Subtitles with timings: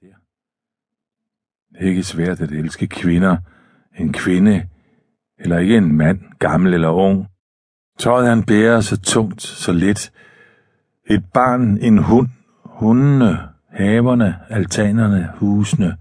[0.00, 0.06] Der.
[1.72, 3.36] Det er ikke svært at elske kvinder,
[3.98, 4.68] en kvinde,
[5.38, 7.26] eller ikke en mand, gammel eller ung.
[7.98, 10.12] Tøjet han bærer så tungt, så let.
[11.10, 12.28] Et barn, en hund,
[12.64, 15.96] hundene, haverne, altanerne, husene.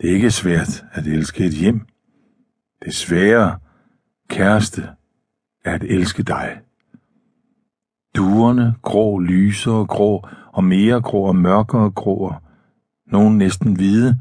[0.00, 1.86] Det er ikke svært at elske et hjem.
[2.84, 3.58] Det svære,
[4.28, 4.88] kæreste,
[5.64, 6.60] er at elske dig.
[8.16, 12.34] Duerne, grå, lysere, grå, og mere grå og mørkere grå,
[13.12, 14.20] nogen næsten hvide,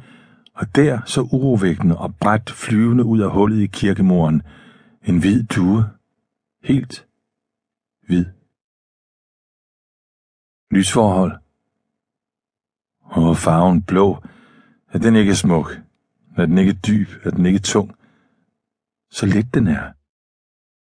[0.53, 4.41] og der så urovækkende og bræt flyvende ud af hullet i kirkemuren,
[5.03, 5.89] en hvid due,
[6.63, 7.07] helt
[8.07, 8.25] hvid.
[10.71, 11.31] Lysforhold.
[13.01, 14.23] Og farven blå,
[14.91, 15.79] er den ikke smuk,
[16.37, 17.95] er den ikke dyb, er den ikke tung,
[19.11, 19.91] så let den er.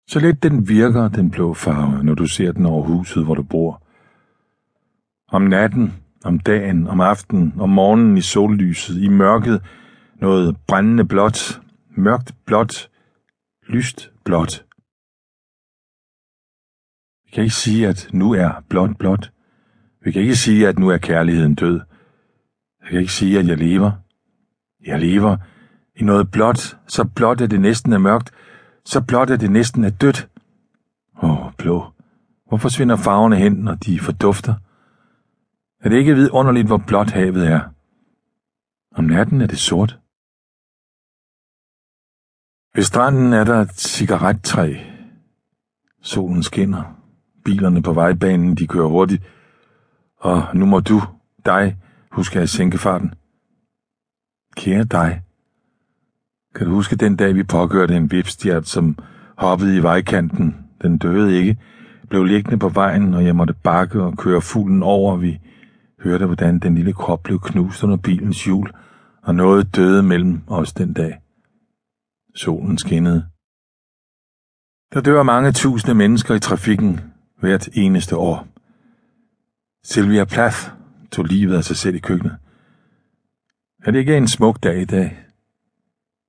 [0.08, 3.42] Så let den virker, den blå farve, når du ser den over huset, hvor du
[3.42, 3.82] bor.
[5.28, 9.62] Om natten, om dagen, om aftenen, om morgenen i sollyset, i mørket,
[10.20, 11.60] noget brændende blåt,
[11.96, 12.90] mørkt blåt,
[13.68, 14.64] lyst blåt.
[17.24, 19.32] Vi kan ikke sige, at nu er blåt blåt.
[20.04, 21.80] Vi kan ikke sige, at nu er kærligheden død.
[22.82, 23.92] Jeg kan ikke sige, at jeg lever.
[24.86, 25.36] Jeg lever
[25.96, 28.30] i noget blåt, så blåt, at det næsten er mørkt,
[28.84, 30.28] så blåt, at det næsten er dødt.
[31.22, 31.84] Åh, blå.
[32.48, 34.54] Hvor forsvinder farverne hen, når de fordufter?
[35.84, 37.60] Er det ikke vidunderligt, hvor blåt havet er?
[38.94, 39.98] Om natten er det sort.
[42.74, 44.74] Ved stranden er der et cigarettræ.
[46.02, 46.82] Solen skinner.
[47.44, 49.22] Bilerne på vejbanen, de kører hurtigt.
[50.16, 51.02] Og nu må du,
[51.44, 51.76] dig,
[52.10, 53.14] huske at sænke farten.
[54.56, 55.22] Kære dig.
[56.54, 58.98] Kan du huske den dag, vi påkørte en vipstjert, som
[59.36, 60.66] hoppede i vejkanten?
[60.82, 61.58] Den døde ikke,
[62.08, 65.16] blev liggende på vejen, og jeg måtte bakke og køre fuglen over.
[65.16, 65.40] Vi
[66.04, 68.70] hørte, hvordan den lille krop blev knust under bilens hjul,
[69.22, 71.20] og noget døde mellem os den dag.
[72.34, 73.26] Solen skinnede.
[74.94, 77.00] Der dør mange tusinde mennesker i trafikken
[77.38, 78.46] hvert eneste år.
[79.84, 80.58] Sylvia Plath
[81.12, 82.36] tog livet af sig selv i køkkenet.
[83.84, 85.24] Er det ikke en smuk dag i dag?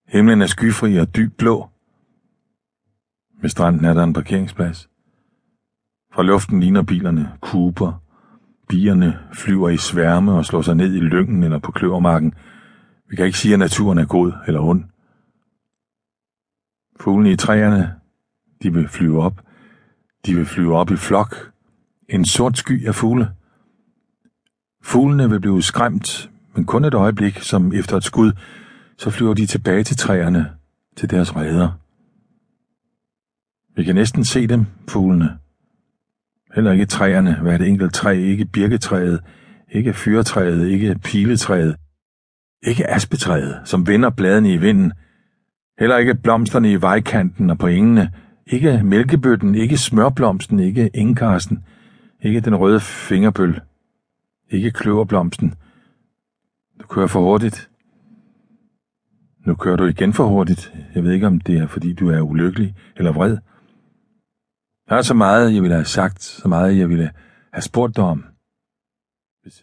[0.08, 1.70] Himlen er skyfri og dyb blå.
[3.42, 4.90] Ved stranden er der en parkeringsplads.
[6.14, 8.05] Fra luften ligner bilerne kuber.
[8.68, 12.34] Bierne flyver i sværme og slår sig ned i lyngen eller på kløvermarken.
[13.10, 14.84] Vi kan ikke sige, at naturen er god eller ond.
[17.00, 17.96] Fuglene i træerne,
[18.64, 19.42] de vil flyve op.
[20.26, 21.52] De vil flyve op i flok.
[22.10, 23.30] En sort sky af fugle.
[24.84, 28.32] Fuglene vil blive skræmt, men kun et øjeblik, som efter et skud,
[28.98, 30.52] så flyver de tilbage til træerne,
[30.98, 31.72] til deres reder.
[33.76, 35.38] Vi kan næsten se dem, fuglene.
[36.56, 39.20] Heller ikke træerne, hvert enkelt træ, ikke birketræet,
[39.72, 41.76] ikke fyretræet, ikke piletræet,
[42.64, 44.94] ikke aspetræet, som vender bladene i vinden,
[45.80, 48.12] heller ikke blomsterne i vejkanten og på engene,
[48.48, 51.66] ikke mælkebøtten, ikke smørblomsten, ikke engkarsten,
[52.22, 53.62] ikke den røde fingerbøl,
[54.50, 55.54] ikke kløverblomsten.
[56.82, 57.70] Du kører for hurtigt.
[59.46, 60.74] Nu kører du igen for hurtigt.
[60.96, 63.38] Jeg ved ikke, om det er, fordi du er ulykkelig eller vred.
[64.90, 67.12] Der er så meget, jeg ville have sagt, så meget, jeg ville
[67.54, 68.26] have spurgt dig om.